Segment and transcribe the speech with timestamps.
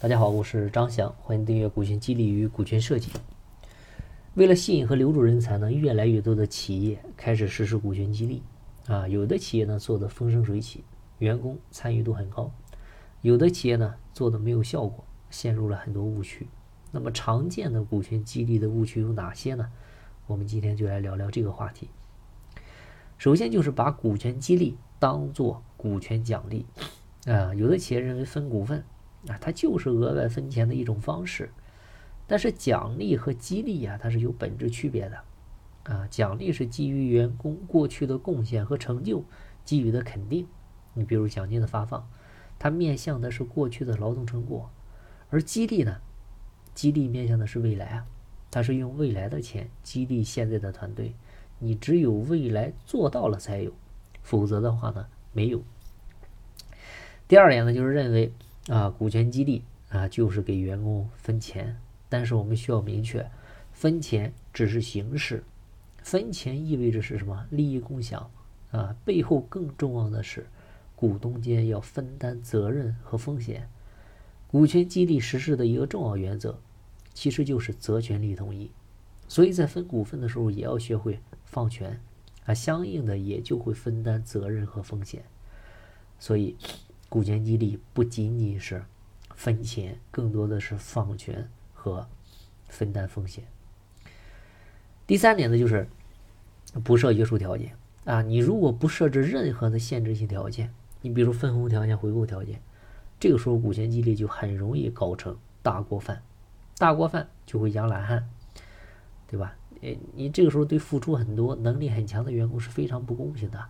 [0.00, 3.10] 大家好，我是张翔，欢迎订阅股权激励与股权设计。
[4.34, 8.40] 为了吸引和留住人才呢，越来越多的企业开始实施股权激励
[8.86, 9.08] 啊。
[9.08, 10.84] 有的企业呢做的风生水起，
[11.18, 12.52] 员工参与度很高；
[13.22, 16.46] 有的企业呢做的没有效果，陷入了很多误区。
[16.92, 19.68] 那么常见的股权激励的误区有哪些呢？
[20.28, 21.88] 我们今天就来聊聊这个话题。
[23.16, 26.66] 首先就是把股权激励当做股权奖励
[27.26, 28.84] 啊，有的企业认为分股份
[29.26, 31.50] 啊，它就是额外分钱的一种方式。
[32.26, 35.18] 但是奖励和激励呀，它是有本质区别的
[35.92, 36.06] 啊。
[36.08, 39.24] 奖励是基于员工过去的贡献和成就
[39.64, 40.46] 给予的肯定，
[40.94, 42.08] 你比如奖金的发放，
[42.58, 44.70] 它面向的是过去的劳动成果；
[45.30, 46.00] 而激励呢，
[46.74, 48.06] 激励面向的是未来啊，
[48.50, 51.14] 它是用未来的钱激励现在的团队。
[51.58, 53.72] 你只有未来做到了才有，
[54.22, 55.62] 否则的话呢没有。
[57.26, 58.32] 第二点呢，就是认为
[58.68, 61.76] 啊，股权激励啊就是给员工分钱，
[62.08, 63.30] 但是我们需要明确，
[63.72, 65.42] 分钱只是形式，
[66.02, 67.46] 分钱意味着是什么？
[67.50, 68.30] 利益共享
[68.70, 70.46] 啊，背后更重要的是
[70.94, 73.68] 股东间要分担责任和风险。
[74.46, 76.58] 股权激励实施的一个重要原则，
[77.14, 78.70] 其实就是责权利统一。
[79.28, 82.00] 所以在分股份的时候，也要学会放权，
[82.46, 85.22] 啊，相应的也就会分担责任和风险。
[86.18, 86.56] 所以，
[87.08, 88.84] 股权激励不仅仅是
[89.34, 92.06] 分钱，更多的是放权和
[92.68, 93.44] 分担风险。
[95.06, 95.88] 第三点呢，就是
[96.84, 102.60] 不设约束条件啊，你如果不设置任何的限制性条件，你比如分红条件、回购条件，
[103.18, 106.22] 这个时候股权激励就很容易搞成大锅饭，
[106.76, 108.28] 大锅饭就会养懒汉。
[109.30, 109.54] 对吧？
[109.82, 113.62] 诶，你这个时候对付出很多、能力很强的员工是非常不公平的。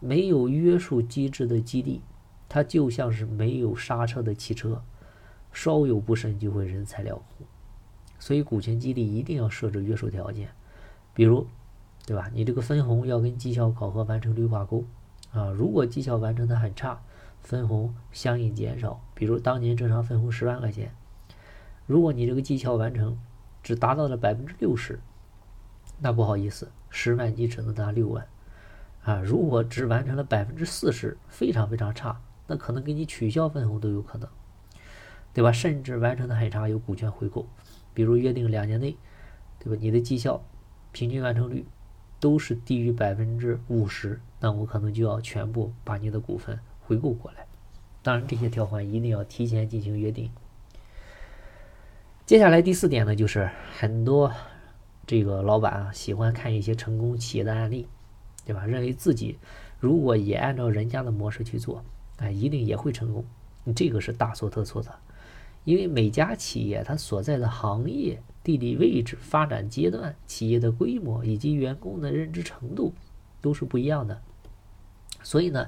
[0.00, 2.02] 没有约束机制的激励，
[2.50, 4.82] 它就像是没有刹车的汽车，
[5.52, 7.46] 稍有不慎就会人财两空。
[8.18, 10.50] 所以，股权激励一定要设置约束条件，
[11.14, 11.46] 比如，
[12.04, 12.28] 对吧？
[12.34, 14.84] 你这个分红要跟绩效考核完成率挂钩
[15.32, 15.50] 啊。
[15.50, 17.00] 如果绩效完成的很差，
[17.40, 19.00] 分红相应减少。
[19.14, 20.92] 比如当年正常分红十万块钱，
[21.86, 23.16] 如果你这个绩效完成，
[23.62, 24.98] 只达到了百分之六十，
[26.00, 28.26] 那不好意思，十万你只能拿六万，
[29.04, 34.28] 啊，如果只完成了百分之四十，非常非常差，那可能给你取消分红都有可能，
[35.32, 35.52] 对吧？
[35.52, 37.46] 甚至完成的很差，有股权回购，
[37.94, 38.96] 比如约定两年内，
[39.60, 39.78] 对吧？
[39.80, 40.42] 你的绩效
[40.90, 41.64] 平均完成率
[42.18, 47.46] 都是低于百分之五十，那我可能就要全部把你的股份回购过来。
[48.02, 50.28] 当然，这些条款一定要提前进行约定。
[52.26, 54.32] 接下来第四点呢，就是很多
[55.06, 57.86] 这个老板啊喜欢看一些成功企业的案例，
[58.44, 58.66] 对吧？
[58.66, 59.38] 认为自己
[59.78, 61.84] 如果也按照人家的模式去做，
[62.20, 63.24] 哎，一定也会成功。
[63.74, 64.94] 这个是大错特错的，
[65.64, 72.94] 因为每家企业它所在的行业、地理位置、发展阶段、企业的规模以及员工的认知程度
[73.40, 74.22] 都是不一样的。
[75.22, 75.66] 所以呢，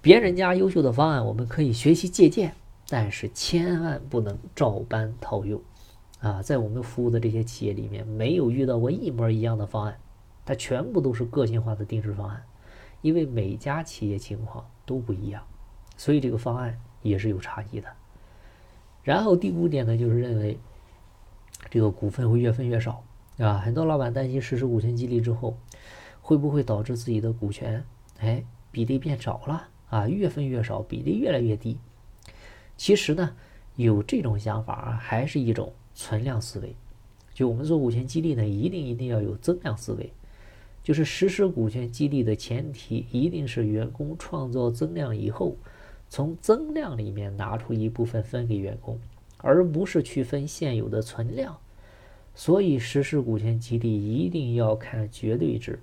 [0.00, 2.54] 别人家优秀的方案我们可以学习借鉴，
[2.88, 5.60] 但是千万不能照搬套用。
[6.20, 9.98] 啊，在我们服务的这些企业里面，没有遇到过一模一样的方案，
[10.44, 12.42] 它全部都是个性化的定制方案，
[13.02, 15.42] 因为每家企业情况都不一样，
[15.98, 17.88] 所以这个方案也是有差异的。
[19.02, 20.58] 然后第五点呢，就是认为
[21.68, 23.04] 这个股份会越分越少，
[23.36, 25.58] 啊，很多老板担心实施股权激励之后，
[26.22, 27.84] 会不会导致自己的股权
[28.20, 28.42] 哎
[28.72, 31.78] 比例变少了啊，越分越少，比例越来越低。
[32.78, 33.36] 其实呢，
[33.76, 35.70] 有这种想法，还是一种。
[36.00, 36.76] 存量思维，
[37.34, 40.12] 就我们做股权激励呢，一定一定要有增量思维。
[40.80, 45.56] 就是实施股权激励的前提，一定是员工创造增量以后，
[46.08, 48.98] 从增量里面拿出一部分分给员工，
[49.38, 51.58] 而不是去分现有的存量。
[52.34, 55.80] 所以实施股权激励一定要看绝对值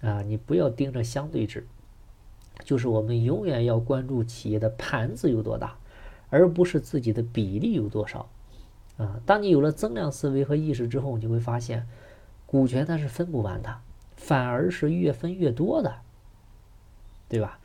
[0.00, 1.66] 啊，你不要盯着相对值。
[2.64, 5.76] 就是我们永远要关注企业的盘子有多大，
[6.28, 8.28] 而不是自己的比例有多少。
[8.96, 11.86] 啊，当你有了增量思维和意识之后，你会发现，
[12.46, 13.78] 股权它是分不完的，
[14.16, 16.00] 反而是越分越多的，
[17.28, 17.60] 对吧？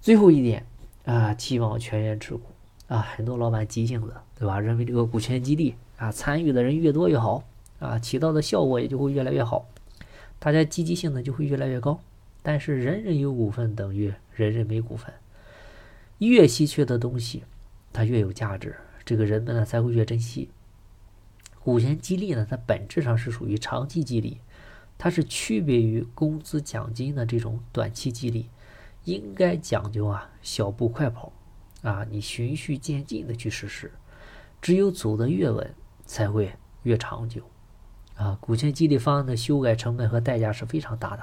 [0.00, 0.64] 最后一点
[1.04, 2.42] 啊，期望全员持股
[2.88, 4.60] 啊，很多老板急性子，对吧？
[4.60, 7.44] 认为这个股权激励啊，参与的人越多越好
[7.78, 9.66] 啊，起到的效果也就会越来越好，
[10.38, 12.00] 大家积极性呢就会越来越高。
[12.42, 15.12] 但是人人有股份等于人人没股份，
[16.18, 17.44] 越稀缺的东西，
[17.92, 18.76] 它越有价值。
[19.04, 20.50] 这个人们呢才会越珍惜。
[21.62, 24.38] 股权激励呢，它本质上是属于长期激励，
[24.96, 28.48] 它是区别于工资奖金的这种短期激励，
[29.04, 31.32] 应该讲究啊小步快跑，
[31.82, 33.90] 啊你循序渐进的去实施，
[34.60, 35.74] 只有走得越稳，
[36.04, 36.52] 才会
[36.82, 37.42] 越长久。
[38.16, 41.22] 啊，股权激励方案的修改成本和代价是非常大的，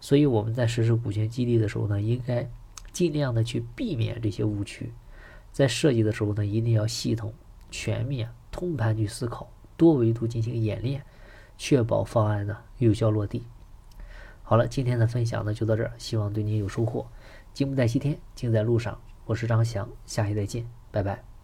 [0.00, 2.48] 所以我们在实施股权激励的时候呢，应该
[2.90, 4.94] 尽量的去避免这些误区。
[5.52, 7.34] 在设计的时候呢，一定要系统、
[7.70, 11.04] 全面、通盘去思考，多维度进行演练，
[11.58, 13.42] 确保方案呢有效落地。
[14.48, 17.04] 好了，今天的分享呢就到这儿，希望对您有收获。
[17.52, 18.96] 金不在西天，静在路上。
[19.24, 21.35] 我是张翔，下期再见，拜拜。